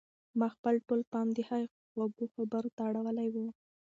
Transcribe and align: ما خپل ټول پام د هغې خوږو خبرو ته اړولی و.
ما 0.39 0.47
خپل 0.55 0.75
ټول 0.87 1.01
پام 1.11 1.27
د 1.33 1.39
هغې 1.49 1.67
خوږو 1.89 2.25
خبرو 2.35 2.69
ته 2.75 2.81
اړولی 2.89 3.27
و. 3.33 3.35